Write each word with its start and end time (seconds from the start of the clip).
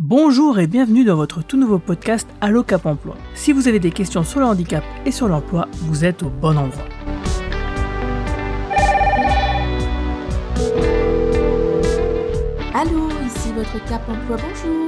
Bonjour 0.00 0.60
et 0.60 0.68
bienvenue 0.68 1.02
dans 1.02 1.16
votre 1.16 1.42
tout 1.42 1.56
nouveau 1.56 1.80
podcast 1.80 2.28
Allo 2.40 2.62
Cap 2.62 2.86
Emploi. 2.86 3.16
Si 3.34 3.52
vous 3.52 3.66
avez 3.66 3.80
des 3.80 3.90
questions 3.90 4.22
sur 4.22 4.38
le 4.38 4.46
handicap 4.46 4.84
et 5.04 5.10
sur 5.10 5.26
l'emploi, 5.26 5.66
vous 5.78 6.04
êtes 6.04 6.22
au 6.22 6.28
bon 6.28 6.56
endroit. 6.56 6.84
Allô, 12.72 13.08
ici 13.26 13.52
votre 13.56 13.84
Cap 13.88 14.08
Emploi, 14.08 14.36
bonjour. 14.36 14.86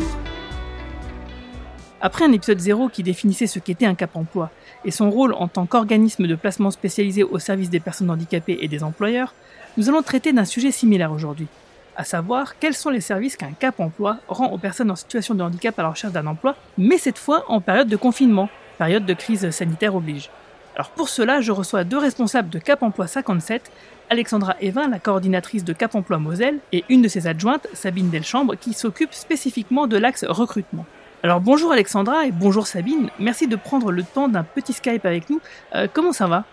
Après 2.00 2.24
un 2.24 2.30
épisode 2.30 2.60
0 2.60 2.88
qui 2.90 3.02
définissait 3.02 3.48
ce 3.48 3.58
qu'était 3.58 3.86
un 3.86 3.96
Cap 3.96 4.14
Emploi 4.14 4.52
et 4.84 4.92
son 4.92 5.10
rôle 5.10 5.34
en 5.34 5.48
tant 5.48 5.66
qu'organisme 5.66 6.28
de 6.28 6.36
placement 6.36 6.70
spécialisé 6.70 7.24
au 7.24 7.40
service 7.40 7.68
des 7.68 7.80
personnes 7.80 8.10
handicapées 8.10 8.58
et 8.60 8.68
des 8.68 8.84
employeurs, 8.84 9.34
nous 9.76 9.88
allons 9.88 10.02
traiter 10.02 10.32
d'un 10.32 10.44
sujet 10.44 10.70
similaire 10.70 11.10
aujourd'hui, 11.10 11.48
à 11.96 12.04
savoir 12.04 12.58
quels 12.58 12.74
sont 12.74 12.90
les 12.90 13.00
services 13.00 13.36
qu'un 13.36 13.52
Cap 13.52 13.80
Emploi 13.80 14.18
rend 14.28 14.48
aux 14.48 14.58
personnes 14.58 14.90
en 14.90 14.96
situation 14.96 15.34
de 15.34 15.42
handicap 15.42 15.78
à 15.78 15.82
la 15.82 15.90
recherche 15.90 16.12
d'un 16.12 16.26
emploi, 16.26 16.56
mais 16.78 16.98
cette 16.98 17.18
fois 17.18 17.44
en 17.48 17.60
période 17.60 17.88
de 17.88 17.96
confinement, 17.96 18.48
période 18.78 19.04
de 19.04 19.14
crise 19.14 19.50
sanitaire 19.50 19.94
oblige. 19.94 20.30
Alors 20.76 20.90
pour 20.90 21.08
cela, 21.08 21.40
je 21.40 21.52
reçois 21.52 21.84
deux 21.84 21.98
responsables 21.98 22.48
de 22.48 22.58
Cap 22.58 22.82
Emploi 22.82 23.06
57, 23.06 23.70
Alexandra 24.08 24.56
Evin, 24.60 24.88
la 24.88 24.98
coordinatrice 24.98 25.64
de 25.64 25.72
Cap 25.72 25.94
Emploi 25.94 26.18
Moselle, 26.18 26.58
et 26.72 26.84
une 26.88 27.02
de 27.02 27.08
ses 27.08 27.26
adjointes, 27.26 27.66
Sabine 27.74 28.10
Delchambre, 28.10 28.56
qui 28.56 28.72
s'occupe 28.72 29.12
spécifiquement 29.12 29.86
de 29.86 29.96
l'axe 29.96 30.24
recrutement. 30.24 30.86
Alors 31.22 31.40
bonjour 31.40 31.72
Alexandra 31.72 32.24
et 32.24 32.32
bonjour 32.32 32.66
Sabine, 32.66 33.10
merci 33.18 33.46
de 33.46 33.56
prendre 33.56 33.92
le 33.92 34.02
temps 34.02 34.28
d'un 34.28 34.42
petit 34.42 34.72
Skype 34.72 35.04
avec 35.04 35.28
nous. 35.28 35.40
Euh, 35.74 35.86
comment 35.92 36.12
ça 36.12 36.26
va? 36.26 36.44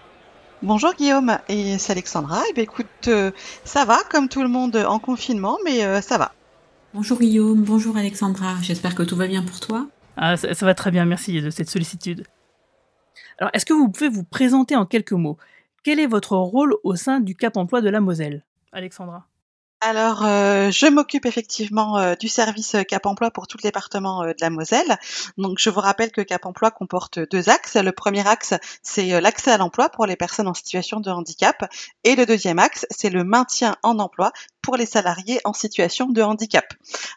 Bonjour 0.64 0.96
Guillaume 0.96 1.38
et 1.50 1.78
c'est 1.78 1.92
Alexandra. 1.92 2.42
Eh 2.50 2.54
bien, 2.54 2.64
écoute, 2.64 2.88
euh, 3.08 3.30
ça 3.64 3.86
va 3.86 4.00
comme 4.10 4.28
tout 4.28 4.42
le 4.42 4.48
monde 4.48 4.76
en 4.76 4.98
confinement, 4.98 5.60
mais 5.64 5.86
euh, 5.86 6.02
ça 6.02 6.18
va. 6.18 6.34
Bonjour 6.96 7.20
Guillaume, 7.20 7.64
bonjour 7.64 7.96
Alexandra, 7.96 8.56
j'espère 8.64 8.96
que 8.96 9.04
tout 9.04 9.16
va 9.16 9.28
bien 9.28 9.44
pour 9.44 9.60
toi. 9.60 9.88
Ah, 10.16 10.36
ça, 10.36 10.56
ça 10.56 10.66
va 10.66 10.74
très 10.74 10.90
bien, 10.90 11.06
merci 11.06 11.42
de 11.42 11.52
cette 11.52 11.70
sollicitude. 11.70 12.26
Alors 13.38 13.52
est-ce 13.54 13.68
que 13.68 13.74
vous 13.74 13.90
pouvez 13.90 14.10
vous 14.10 14.24
présenter 14.24 14.76
en 14.76 14.88
quelques 14.88 15.12
mots? 15.12 15.38
Quel 15.84 16.00
est 16.00 16.08
votre 16.08 16.36
rôle 16.36 16.76
au 16.84 16.96
sein 16.96 17.20
du 17.20 17.36
Cap 17.36 17.56
Emploi 17.56 17.82
de 17.82 17.90
la 17.90 18.00
Moselle? 18.00 18.44
Alexandra 18.72 19.28
Alors, 19.80 20.26
euh, 20.26 20.72
je 20.72 20.88
m'occupe 20.88 21.28
effectivement 21.28 22.00
euh, 22.00 22.16
du 22.16 22.28
service 22.28 22.74
euh, 22.74 22.82
Cap 22.82 23.06
Emploi 23.06 23.30
pour 23.30 23.46
tout 23.46 23.58
le 23.60 23.62
département 23.62 24.26
de 24.26 24.34
la 24.42 24.50
Moselle. 24.50 24.98
Donc, 25.38 25.60
je 25.60 25.70
vous 25.70 25.82
rappelle 25.82 26.12
que 26.12 26.22
Cap 26.22 26.48
Emploi 26.48 26.72
comporte 26.72 27.20
deux 27.30 27.50
axes. 27.50 27.76
Le 27.76 27.92
premier 27.92 28.28
axe, 28.28 28.56
c'est 28.82 29.22
l'accès 29.22 29.52
à 29.52 29.58
l'emploi 29.58 29.90
pour 29.90 30.08
les 30.08 30.16
personnes 30.16 30.48
en 30.48 30.56
situation 30.56 31.00
de 31.00 31.12
handicap. 31.12 31.70
Et 32.04 32.16
le 32.16 32.26
deuxième 32.26 32.58
axe, 32.58 32.88
c'est 32.90 33.12
le 33.12 33.24
maintien 33.24 33.76
en 33.84 34.00
emploi 34.00 34.32
pour 34.64 34.78
les 34.78 34.88
salariés 34.88 35.40
en 35.46 35.54
situation 35.54 36.08
de 36.08 36.24
handicap. 36.24 36.66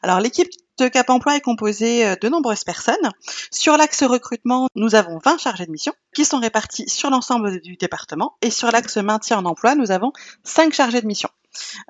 Alors, 0.03 0.21
l'équipe 0.21 0.51
de 0.79 0.89
Cap 0.89 1.09
Emploi 1.09 1.37
est 1.37 1.41
composée 1.41 2.15
de 2.17 2.29
nombreuses 2.29 2.65
personnes. 2.65 3.11
Sur 3.51 3.79
l'axe 3.79 4.03
recrutement, 4.03 4.69
nous 4.75 4.95
avons 4.95 5.19
20 5.25 5.39
chargés 5.39 5.65
de 5.65 5.71
mission 5.71 5.95
qui 6.15 6.27
sont 6.27 6.41
répartis 6.41 6.89
sur 6.91 7.09
l'ensemble 7.09 7.63
du 7.63 7.77
département. 7.77 8.37
Et 8.43 8.51
sur 8.51 8.71
l'axe 8.71 8.99
maintien 8.99 9.39
en 9.39 9.47
emploi, 9.47 9.75
nous 9.77 9.91
avons 9.91 10.13
5 10.45 10.75
chargés 10.75 11.01
de 11.01 11.07
mission. 11.07 11.31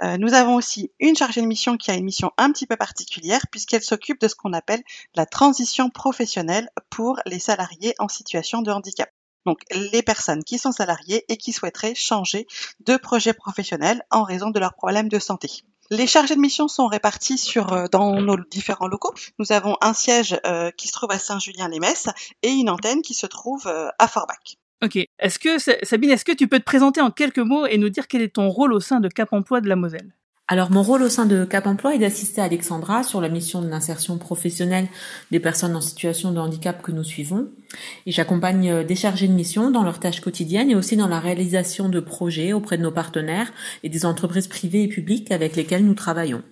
Euh, 0.02 0.16
nous 0.18 0.34
avons 0.34 0.54
aussi 0.54 0.90
une 1.00 1.16
chargée 1.16 1.40
de 1.40 1.46
mission 1.46 1.76
qui 1.76 1.90
a 1.90 1.94
une 1.94 2.04
mission 2.04 2.32
un 2.36 2.50
petit 2.52 2.66
peu 2.66 2.76
particulière 2.76 3.46
puisqu'elle 3.50 3.82
s'occupe 3.82 4.20
de 4.20 4.28
ce 4.28 4.34
qu'on 4.34 4.52
appelle 4.52 4.82
la 5.14 5.26
transition 5.26 5.90
professionnelle 5.90 6.68
pour 6.88 7.20
les 7.26 7.38
salariés 7.38 7.94
en 7.98 8.08
situation 8.08 8.62
de 8.62 8.70
handicap. 8.70 9.10
Donc 9.46 9.60
les 9.70 10.02
personnes 10.02 10.44
qui 10.44 10.58
sont 10.58 10.72
salariées 10.72 11.24
et 11.28 11.36
qui 11.36 11.52
souhaiteraient 11.52 11.94
changer 11.94 12.46
de 12.80 12.96
projet 12.96 13.32
professionnel 13.32 14.02
en 14.10 14.22
raison 14.22 14.50
de 14.50 14.58
leurs 14.58 14.74
problèmes 14.74 15.08
de 15.08 15.18
santé. 15.18 15.50
Les 15.90 16.06
chargés 16.06 16.36
de 16.36 16.40
mission 16.40 16.68
sont 16.68 16.86
répartis 16.86 17.38
sur 17.38 17.72
euh, 17.72 17.86
dans 17.90 18.20
nos 18.20 18.36
différents 18.36 18.86
locaux. 18.86 19.12
Nous 19.38 19.52
avons 19.52 19.76
un 19.80 19.94
siège 19.94 20.38
euh, 20.46 20.70
qui 20.70 20.86
se 20.86 20.92
trouve 20.92 21.10
à 21.10 21.18
Saint-Julien-les-Messes 21.18 22.10
et 22.42 22.50
une 22.50 22.70
antenne 22.70 23.02
qui 23.02 23.14
se 23.14 23.26
trouve 23.26 23.66
à 23.66 24.08
Forbach. 24.08 24.59
Ok. 24.82 24.96
Est-ce 25.18 25.38
que 25.38 25.58
Sabine, 25.84 26.10
est-ce 26.10 26.24
que 26.24 26.32
tu 26.32 26.48
peux 26.48 26.58
te 26.58 26.64
présenter 26.64 27.00
en 27.00 27.10
quelques 27.10 27.38
mots 27.38 27.66
et 27.66 27.76
nous 27.76 27.90
dire 27.90 28.08
quel 28.08 28.22
est 28.22 28.34
ton 28.34 28.48
rôle 28.48 28.72
au 28.72 28.80
sein 28.80 29.00
de 29.00 29.08
Cap 29.08 29.32
Emploi 29.32 29.60
de 29.60 29.68
la 29.68 29.76
Moselle? 29.76 30.14
Alors 30.52 30.72
mon 30.72 30.82
rôle 30.82 31.02
au 31.02 31.08
sein 31.08 31.26
de 31.26 31.44
Cap 31.44 31.68
Emploi 31.68 31.94
est 31.94 32.00
d'assister 32.00 32.40
Alexandra 32.40 33.04
sur 33.04 33.20
la 33.20 33.28
mission 33.28 33.62
de 33.62 33.68
l'insertion 33.68 34.18
professionnelle 34.18 34.88
des 35.30 35.38
personnes 35.38 35.76
en 35.76 35.80
situation 35.80 36.32
de 36.32 36.40
handicap 36.40 36.82
que 36.82 36.90
nous 36.90 37.04
suivons. 37.04 37.50
Et 38.04 38.10
j'accompagne 38.10 38.68
euh, 38.68 38.82
des 38.82 38.96
chargés 38.96 39.28
de 39.28 39.32
mission 39.32 39.70
dans 39.70 39.84
leurs 39.84 40.00
tâches 40.00 40.20
quotidiennes 40.20 40.68
et 40.68 40.74
aussi 40.74 40.96
dans 40.96 41.06
la 41.06 41.20
réalisation 41.20 41.88
de 41.88 42.00
projets 42.00 42.52
auprès 42.52 42.78
de 42.78 42.82
nos 42.82 42.90
partenaires 42.90 43.52
et 43.84 43.88
des 43.88 44.04
entreprises 44.04 44.48
privées 44.48 44.82
et 44.82 44.88
publiques 44.88 45.30
avec 45.30 45.54
lesquelles 45.54 45.86
nous 45.86 45.94
travaillons. 45.94 46.42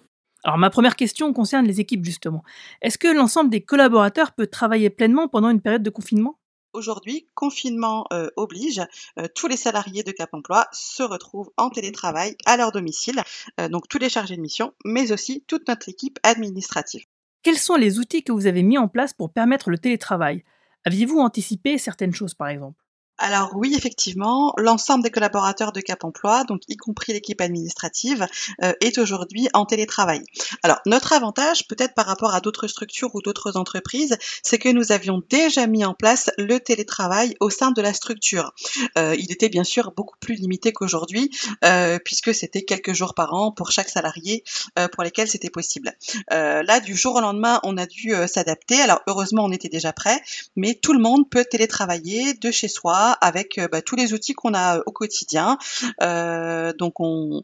Alors 0.44 0.58
ma 0.58 0.70
première 0.70 0.94
question 0.94 1.32
concerne 1.32 1.66
les 1.66 1.80
équipes 1.80 2.04
justement. 2.04 2.44
Est-ce 2.82 2.98
que 2.98 3.08
l'ensemble 3.08 3.50
des 3.50 3.62
collaborateurs 3.62 4.30
peut 4.30 4.46
travailler 4.46 4.90
pleinement 4.90 5.26
pendant 5.26 5.50
une 5.50 5.60
période 5.60 5.82
de 5.82 5.90
confinement? 5.90 6.38
Aujourd'hui, 6.78 7.26
confinement 7.34 8.06
euh, 8.12 8.30
oblige, 8.36 8.80
euh, 9.18 9.26
tous 9.34 9.48
les 9.48 9.56
salariés 9.56 10.04
de 10.04 10.12
Cap 10.12 10.32
Emploi 10.32 10.68
se 10.70 11.02
retrouvent 11.02 11.50
en 11.56 11.70
télétravail 11.70 12.36
à 12.46 12.56
leur 12.56 12.70
domicile, 12.70 13.20
euh, 13.58 13.68
donc 13.68 13.88
tous 13.88 13.98
les 13.98 14.08
chargés 14.08 14.36
de 14.36 14.40
mission, 14.40 14.72
mais 14.84 15.10
aussi 15.10 15.42
toute 15.48 15.66
notre 15.66 15.88
équipe 15.88 16.20
administrative. 16.22 17.04
Quels 17.42 17.58
sont 17.58 17.74
les 17.74 17.98
outils 17.98 18.22
que 18.22 18.30
vous 18.30 18.46
avez 18.46 18.62
mis 18.62 18.78
en 18.78 18.86
place 18.86 19.12
pour 19.12 19.32
permettre 19.32 19.70
le 19.70 19.78
télétravail? 19.78 20.44
Aviez-vous 20.84 21.18
anticipé 21.18 21.78
certaines 21.78 22.14
choses 22.14 22.34
par 22.34 22.46
exemple? 22.46 22.80
Alors 23.18 23.50
oui, 23.56 23.74
effectivement, 23.76 24.54
l'ensemble 24.58 25.02
des 25.02 25.10
collaborateurs 25.10 25.72
de 25.72 25.80
Cap 25.80 26.04
Emploi, 26.04 26.44
donc 26.44 26.62
y 26.68 26.76
compris 26.76 27.12
l'équipe 27.12 27.40
administrative, 27.40 28.28
euh, 28.62 28.72
est 28.80 28.96
aujourd'hui 28.98 29.48
en 29.54 29.64
télétravail. 29.64 30.22
Alors 30.62 30.78
notre 30.86 31.12
avantage, 31.12 31.66
peut-être 31.66 31.94
par 31.94 32.06
rapport 32.06 32.32
à 32.32 32.40
d'autres 32.40 32.68
structures 32.68 33.12
ou 33.16 33.20
d'autres 33.20 33.56
entreprises, 33.56 34.16
c'est 34.44 34.58
que 34.58 34.68
nous 34.68 34.92
avions 34.92 35.20
déjà 35.28 35.66
mis 35.66 35.84
en 35.84 35.94
place 35.94 36.30
le 36.38 36.60
télétravail 36.60 37.34
au 37.40 37.50
sein 37.50 37.72
de 37.72 37.82
la 37.82 37.92
structure. 37.92 38.52
Euh, 38.96 39.16
il 39.18 39.32
était 39.32 39.48
bien 39.48 39.64
sûr 39.64 39.92
beaucoup 39.96 40.16
plus 40.20 40.36
limité 40.36 40.72
qu'aujourd'hui, 40.72 41.30
euh, 41.64 41.98
puisque 42.04 42.32
c'était 42.32 42.62
quelques 42.62 42.92
jours 42.92 43.14
par 43.14 43.34
an 43.34 43.50
pour 43.50 43.72
chaque 43.72 43.88
salarié 43.88 44.44
pour 44.92 45.02
lesquels 45.02 45.28
c'était 45.28 45.50
possible. 45.50 45.92
Là, 46.30 46.80
du 46.80 46.96
jour 46.96 47.16
au 47.16 47.20
lendemain, 47.20 47.60
on 47.64 47.76
a 47.76 47.86
dû 47.86 48.12
s'adapter. 48.26 48.80
Alors 48.80 49.00
heureusement, 49.06 49.44
on 49.44 49.50
était 49.50 49.68
déjà 49.68 49.92
prêt, 49.92 50.20
mais 50.56 50.74
tout 50.74 50.92
le 50.92 51.00
monde 51.00 51.28
peut 51.28 51.44
télétravailler 51.44 52.34
de 52.34 52.50
chez 52.50 52.68
soi 52.68 53.07
avec 53.12 53.58
euh, 53.58 53.68
bah, 53.70 53.82
tous 53.82 53.96
les 53.96 54.12
outils 54.12 54.34
qu'on 54.34 54.54
a 54.54 54.78
euh, 54.78 54.82
au 54.86 54.92
quotidien. 54.92 55.58
Euh, 56.02 56.72
donc 56.72 57.00
on, 57.00 57.42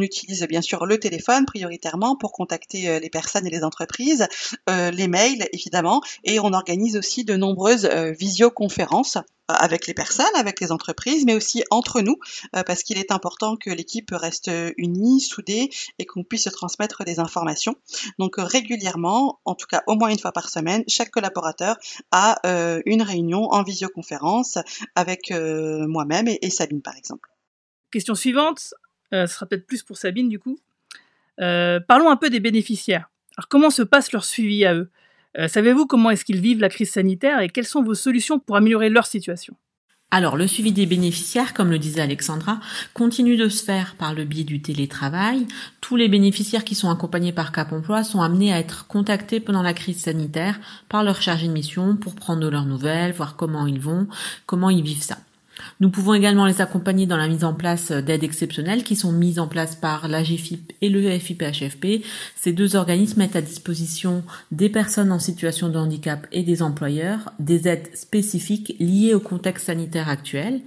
utilise 0.00 0.46
bien 0.46 0.60
sûr 0.60 0.84
le 0.86 0.98
téléphone 0.98 1.46
prioritairement 1.46 2.16
pour 2.16 2.32
contacter 2.32 3.00
les 3.00 3.10
personnes 3.10 3.46
et 3.46 3.50
les 3.50 3.64
entreprises, 3.64 4.28
les 4.68 5.08
mails 5.08 5.48
évidemment, 5.52 6.02
et 6.22 6.38
on 6.38 6.52
organise 6.52 6.96
aussi 6.96 7.24
de 7.24 7.34
nombreuses 7.34 7.86
visioconférences 7.86 9.18
avec 9.48 9.86
les 9.86 9.94
personnes, 9.94 10.26
avec 10.34 10.60
les 10.60 10.72
entreprises, 10.72 11.24
mais 11.24 11.34
aussi 11.34 11.62
entre 11.70 12.00
nous, 12.00 12.16
euh, 12.54 12.62
parce 12.62 12.82
qu'il 12.82 12.98
est 12.98 13.12
important 13.12 13.56
que 13.56 13.70
l'équipe 13.70 14.10
reste 14.12 14.50
unie, 14.76 15.20
soudée, 15.20 15.70
et 15.98 16.06
qu'on 16.06 16.24
puisse 16.24 16.44
se 16.44 16.50
transmettre 16.50 17.04
des 17.04 17.20
informations. 17.20 17.76
Donc 18.18 18.38
euh, 18.38 18.44
régulièrement, 18.44 19.40
en 19.44 19.54
tout 19.54 19.66
cas 19.66 19.82
au 19.86 19.94
moins 19.94 20.08
une 20.08 20.18
fois 20.18 20.32
par 20.32 20.48
semaine, 20.48 20.84
chaque 20.88 21.10
collaborateur 21.10 21.76
a 22.10 22.38
euh, 22.46 22.80
une 22.86 23.02
réunion 23.02 23.48
en 23.50 23.62
visioconférence 23.62 24.58
avec 24.94 25.30
moi-même 25.30 26.28
et, 26.28 26.50
Sabine 26.50 26.82
par 26.82 26.96
exemple. 26.96 27.28
Question 27.90 28.14
suivante, 28.14 28.74
ce 29.12 29.26
sera 29.26 29.46
peut-être 29.46 29.66
plus 29.66 29.82
pour 29.82 29.96
Sabine 29.96 30.28
du 30.28 30.38
coup. 30.38 30.58
Parlons 31.38 32.10
un 32.10 32.16
peu 32.16 32.30
des 32.30 32.40
bénéficiaires. 32.40 33.10
Alors 33.36 33.48
comment 33.48 33.70
se 33.70 33.82
passe 33.82 34.12
leur 34.12 34.24
suivi 34.24 34.64
à 34.64 34.74
eux? 34.74 34.90
Euh, 35.38 35.48
Savez-vous 35.48 35.86
comment 35.86 36.10
est-ce 36.10 36.24
qu'ils 36.24 36.40
vivent 36.40 36.60
la 36.60 36.68
crise 36.68 36.90
sanitaire 36.90 37.40
et 37.40 37.48
quelles 37.48 37.66
sont 37.66 37.82
vos 37.82 37.94
solutions 37.94 38.38
pour 38.38 38.56
améliorer 38.56 38.88
leur 38.88 39.06
situation? 39.06 39.54
Alors, 40.12 40.36
le 40.36 40.46
suivi 40.46 40.70
des 40.70 40.86
bénéficiaires, 40.86 41.52
comme 41.52 41.70
le 41.70 41.80
disait 41.80 42.00
Alexandra, 42.00 42.60
continue 42.94 43.36
de 43.36 43.48
se 43.48 43.64
faire 43.64 43.96
par 43.96 44.14
le 44.14 44.24
biais 44.24 44.44
du 44.44 44.62
télétravail. 44.62 45.46
Tous 45.80 45.96
les 45.96 46.08
bénéficiaires 46.08 46.64
qui 46.64 46.76
sont 46.76 46.90
accompagnés 46.90 47.32
par 47.32 47.50
Cap 47.50 47.72
Emploi 47.72 48.04
sont 48.04 48.20
amenés 48.20 48.52
à 48.52 48.60
être 48.60 48.86
contactés 48.86 49.40
pendant 49.40 49.62
la 49.62 49.74
crise 49.74 50.02
sanitaire 50.02 50.60
par 50.88 51.02
leur 51.02 51.20
chargé 51.20 51.48
de 51.48 51.52
mission 51.52 51.96
pour 51.96 52.14
prendre 52.14 52.48
leurs 52.48 52.66
nouvelles, 52.66 53.12
voir 53.12 53.34
comment 53.34 53.66
ils 53.66 53.80
vont, 53.80 54.06
comment 54.46 54.70
ils 54.70 54.84
vivent 54.84 55.02
ça. 55.02 55.18
Nous 55.80 55.90
pouvons 55.90 56.14
également 56.14 56.46
les 56.46 56.60
accompagner 56.60 57.06
dans 57.06 57.16
la 57.16 57.28
mise 57.28 57.44
en 57.44 57.54
place 57.54 57.92
d'aides 57.92 58.24
exceptionnelles 58.24 58.84
qui 58.84 58.96
sont 58.96 59.12
mises 59.12 59.38
en 59.38 59.48
place 59.48 59.76
par 59.76 60.08
l'AGFIP 60.08 60.72
et 60.80 60.88
le 60.88 61.18
FIPHFP. 61.18 62.04
Ces 62.36 62.52
deux 62.52 62.76
organismes 62.76 63.20
mettent 63.20 63.36
à 63.36 63.42
disposition 63.42 64.22
des 64.50 64.68
personnes 64.68 65.12
en 65.12 65.18
situation 65.18 65.68
de 65.68 65.78
handicap 65.78 66.26
et 66.32 66.42
des 66.42 66.62
employeurs 66.62 67.32
des 67.38 67.68
aides 67.68 67.90
spécifiques 67.94 68.76
liées 68.80 69.14
au 69.14 69.20
contexte 69.20 69.66
sanitaire 69.66 70.08
actuel. 70.08 70.62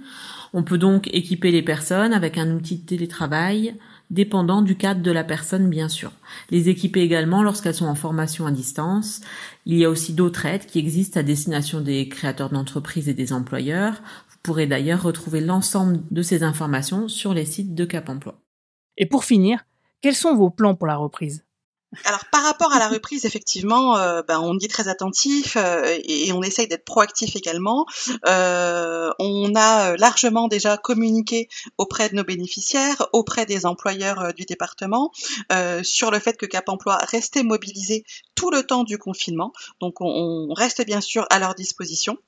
On 0.52 0.62
peut 0.62 0.78
donc 0.78 1.08
équiper 1.12 1.50
les 1.50 1.62
personnes 1.62 2.12
avec 2.12 2.38
un 2.38 2.50
outil 2.50 2.76
de 2.76 2.86
télétravail 2.86 3.74
dépendant 4.10 4.62
du 4.62 4.76
cadre 4.76 5.02
de 5.02 5.10
la 5.10 5.24
personne 5.24 5.70
bien 5.70 5.88
sûr. 5.88 6.12
Les 6.50 6.68
équiper 6.68 7.00
également 7.00 7.42
lorsqu'elles 7.42 7.74
sont 7.74 7.86
en 7.86 7.94
formation 7.94 8.46
à 8.46 8.50
distance. 8.50 9.20
Il 9.66 9.76
y 9.76 9.84
a 9.84 9.90
aussi 9.90 10.12
d'autres 10.12 10.46
aides 10.46 10.66
qui 10.66 10.78
existent 10.78 11.20
à 11.20 11.22
destination 11.22 11.80
des 11.80 12.08
créateurs 12.08 12.50
d'entreprises 12.50 13.08
et 13.08 13.14
des 13.14 13.32
employeurs. 13.32 14.02
Vous 14.30 14.38
pourrez 14.42 14.66
d'ailleurs 14.66 15.02
retrouver 15.02 15.40
l'ensemble 15.40 16.00
de 16.10 16.22
ces 16.22 16.42
informations 16.42 17.08
sur 17.08 17.34
les 17.34 17.46
sites 17.46 17.74
de 17.74 17.84
Cap 17.84 18.08
Emploi. 18.08 18.40
Et 18.96 19.06
pour 19.06 19.24
finir, 19.24 19.64
quels 20.02 20.14
sont 20.14 20.34
vos 20.34 20.50
plans 20.50 20.74
pour 20.74 20.86
la 20.86 20.96
reprise? 20.96 21.44
Alors 22.04 22.24
par 22.26 22.44
rapport 22.44 22.72
à 22.72 22.78
la 22.78 22.88
reprise, 22.88 23.24
effectivement, 23.24 23.96
euh, 23.96 24.22
ben, 24.22 24.38
on 24.40 24.56
est 24.58 24.70
très 24.70 24.86
attentif 24.86 25.56
euh, 25.56 25.98
et, 26.04 26.32
on 26.32 26.40
essaye 26.40 26.68
d'être 26.68 26.84
proactif 26.84 27.34
également. 27.34 27.84
Euh, 28.26 29.10
on 29.18 29.52
a 29.56 29.96
largement 29.96 30.46
déjà 30.46 30.76
communiqué 30.76 31.48
auprès 31.78 32.08
de 32.08 32.14
nos 32.14 32.22
bénéficiaires, 32.22 33.08
auprès 33.12 33.44
des 33.44 33.66
employeurs 33.66 34.32
du 34.34 34.44
département, 34.44 35.10
sur 35.82 36.10
le 36.10 36.20
fait 36.20 36.36
que 36.36 36.46
Cap 36.46 36.68
Emploi 36.68 36.96
restait 36.96 37.42
mobilisé 37.42 38.04
tout 38.34 38.50
le 38.50 38.62
temps 38.62 38.84
du 38.84 38.96
confinement. 38.96 39.52
Donc 39.80 40.00
on 40.00 40.52
reste 40.54 40.84
bien 40.86 41.00
sûr 41.00 41.26
à 41.30 41.38
leur 41.38 41.54
disposition. 41.54 42.18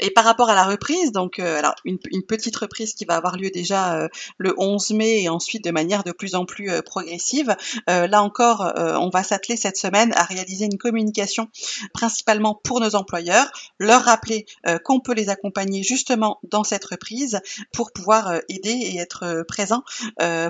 Et 0.00 0.10
par 0.10 0.24
rapport 0.24 0.48
à 0.48 0.54
la 0.54 0.64
reprise, 0.64 1.12
donc 1.12 1.38
euh, 1.38 1.58
alors 1.58 1.74
une, 1.84 1.98
petite 1.98 2.56
reprise 2.56 2.94
qui 2.94 3.04
va 3.04 3.16
avoir 3.16 3.36
lieu 3.36 3.50
déjà 3.50 3.94
euh, 3.94 4.08
le 4.38 4.54
11 4.56 4.90
mai 4.90 5.22
et 5.22 5.28
ensuite 5.28 5.64
de 5.64 5.70
manière 5.70 6.04
de 6.04 6.12
plus 6.12 6.34
en 6.34 6.44
plus 6.44 6.70
euh, 6.70 6.82
progressive. 6.82 7.54
là 7.86 8.22
encore, 8.22 8.72
on 8.76 9.10
va 9.10 9.22
s'atteler 9.22 9.56
cette 9.56 9.76
semaine 9.76 10.12
à 10.14 10.24
réaliser 10.24 10.64
une 10.64 10.78
communication 10.78 11.48
principalement 11.92 12.54
pour 12.54 12.80
nos 12.80 12.94
employeurs, 12.94 13.50
leur 13.78 14.02
rappeler 14.02 14.46
qu'on 14.84 15.00
peut 15.00 15.14
les 15.14 15.28
accompagner 15.28 15.82
justement 15.82 16.38
dans 16.44 16.64
cette 16.64 16.84
reprise 16.84 17.40
pour 17.72 17.92
pouvoir 17.92 18.34
aider 18.48 18.70
et 18.70 18.98
être 18.98 19.44
présent 19.46 19.82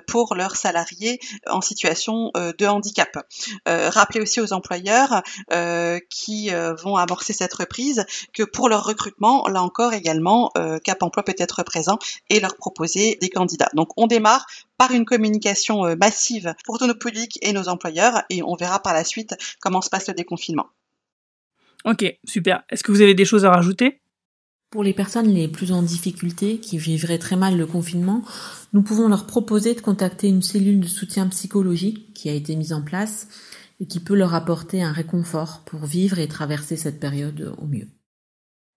pour 0.06 0.34
leurs 0.34 0.56
salariés 0.56 1.18
en 1.48 1.60
situation 1.60 2.32
de 2.34 2.66
handicap. 2.66 3.18
rappeler 3.66 4.20
aussi 4.20 4.40
aux 4.40 4.52
employeurs 4.52 5.22
qui 6.10 6.50
vont 6.82 6.96
amorcer 6.96 7.32
cette 7.32 7.54
reprise 7.54 8.04
que 8.32 8.42
pour 8.42 8.68
leur 8.68 8.84
recrutement 8.84 9.15
là 9.20 9.62
encore 9.62 9.92
également, 9.92 10.50
euh, 10.56 10.78
Cap 10.78 11.02
Emploi 11.02 11.24
peut 11.24 11.34
être 11.38 11.62
présent 11.62 11.98
et 12.30 12.40
leur 12.40 12.56
proposer 12.56 13.18
des 13.20 13.28
candidats. 13.28 13.70
Donc 13.74 13.90
on 13.96 14.06
démarre 14.06 14.46
par 14.78 14.92
une 14.92 15.04
communication 15.04 15.86
euh, 15.86 15.96
massive 15.96 16.54
pour 16.64 16.78
tous 16.78 16.86
nos 16.86 16.94
publics 16.94 17.38
et 17.42 17.52
nos 17.52 17.68
employeurs 17.68 18.22
et 18.30 18.42
on 18.42 18.54
verra 18.54 18.80
par 18.80 18.94
la 18.94 19.04
suite 19.04 19.34
comment 19.60 19.80
se 19.80 19.90
passe 19.90 20.08
le 20.08 20.14
déconfinement. 20.14 20.66
Ok, 21.84 22.04
super. 22.24 22.64
Est-ce 22.68 22.82
que 22.82 22.92
vous 22.92 23.00
avez 23.00 23.14
des 23.14 23.24
choses 23.24 23.44
à 23.44 23.50
rajouter? 23.50 24.00
Pour 24.70 24.82
les 24.82 24.92
personnes 24.92 25.28
les 25.28 25.46
plus 25.46 25.70
en 25.70 25.82
difficulté, 25.82 26.58
qui 26.58 26.76
vivraient 26.76 27.18
très 27.18 27.36
mal 27.36 27.56
le 27.56 27.66
confinement, 27.66 28.22
nous 28.72 28.82
pouvons 28.82 29.08
leur 29.08 29.26
proposer 29.26 29.74
de 29.74 29.80
contacter 29.80 30.26
une 30.26 30.42
cellule 30.42 30.80
de 30.80 30.88
soutien 30.88 31.28
psychologique 31.28 32.12
qui 32.14 32.28
a 32.28 32.32
été 32.32 32.56
mise 32.56 32.72
en 32.72 32.82
place 32.82 33.28
et 33.78 33.86
qui 33.86 34.00
peut 34.00 34.16
leur 34.16 34.34
apporter 34.34 34.82
un 34.82 34.92
réconfort 34.92 35.62
pour 35.64 35.86
vivre 35.86 36.18
et 36.18 36.26
traverser 36.26 36.76
cette 36.76 36.98
période 36.98 37.54
au 37.58 37.66
mieux. 37.66 37.88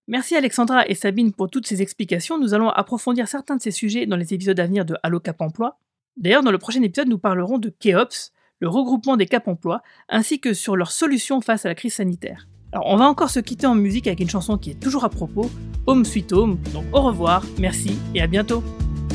Merci 0.09 0.35
Alexandra 0.35 0.87
et 0.87 0.95
Sabine 0.95 1.31
pour 1.31 1.51
toutes 1.51 1.67
ces 1.67 1.83
explications. 1.83 2.39
Nous 2.39 2.55
allons 2.55 2.69
approfondir 2.69 3.27
certains 3.27 3.57
de 3.57 3.61
ces 3.61 3.69
sujets 3.69 4.07
dans 4.07 4.15
les 4.15 4.33
épisodes 4.33 4.59
à 4.59 4.65
venir 4.65 4.83
de 4.83 4.95
Allo 5.03 5.19
Cap 5.19 5.39
Emploi. 5.39 5.77
D'ailleurs, 6.17 6.41
dans 6.41 6.49
le 6.49 6.57
prochain 6.57 6.81
épisode, 6.81 7.09
nous 7.09 7.19
parlerons 7.19 7.59
de 7.59 7.69
KEOPS, 7.69 8.31
le 8.59 8.67
regroupement 8.69 9.17
des 9.17 9.27
Cap 9.27 9.47
Emploi, 9.47 9.83
ainsi 10.09 10.39
que 10.39 10.55
sur 10.55 10.75
leurs 10.75 10.91
solutions 10.91 11.41
face 11.41 11.63
à 11.65 11.69
la 11.69 11.75
crise 11.75 11.93
sanitaire. 11.93 12.47
Alors, 12.71 12.87
on 12.87 12.97
va 12.97 13.05
encore 13.05 13.29
se 13.29 13.39
quitter 13.39 13.67
en 13.67 13.75
musique 13.75 14.07
avec 14.07 14.19
une 14.19 14.29
chanson 14.31 14.57
qui 14.57 14.71
est 14.71 14.79
toujours 14.79 15.03
à 15.03 15.09
propos, 15.09 15.47
Home 15.85 16.03
Sweet 16.03 16.33
Home. 16.33 16.57
Donc, 16.73 16.85
au 16.91 17.01
revoir, 17.01 17.45
merci 17.59 17.99
et 18.15 18.21
à 18.21 18.25
bientôt. 18.25 18.63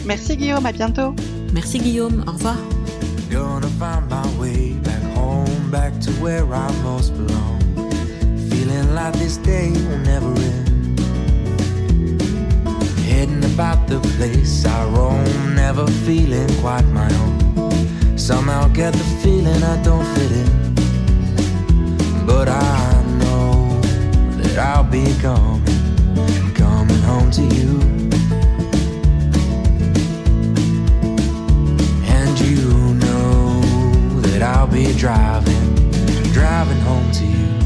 Merci 0.06 0.37
Guillaume, 0.37 0.64
à 0.64 0.70
bientôt. 0.70 1.12
Merci 1.52 1.79
Guillaume, 1.79 2.23
au 2.29 2.31
revoir. 2.31 2.56
About 13.54 13.86
the 13.86 14.00
place 14.16 14.66
I 14.66 14.84
roam, 14.86 15.54
never 15.54 15.86
feeling 15.86 16.48
quite 16.60 16.86
my 16.86 17.08
own. 17.22 18.18
Somehow 18.18 18.66
get 18.68 18.92
the 18.92 19.04
feeling 19.22 19.62
I 19.62 19.80
don't 19.84 20.04
fit 20.16 20.32
in, 20.32 20.74
but 22.26 22.48
I 22.48 23.02
know 23.20 23.80
that 24.38 24.58
I'll 24.58 24.82
be 24.82 25.04
coming, 25.20 25.62
coming 26.54 27.02
home 27.02 27.30
to 27.30 27.42
you. 27.42 27.80
And 32.16 32.40
you 32.40 32.94
know 33.04 33.60
that 34.22 34.42
I'll 34.42 34.66
be 34.66 34.92
driving, 34.94 35.74
driving 36.32 36.80
home 36.80 37.08
to 37.12 37.24
you. 37.24 37.63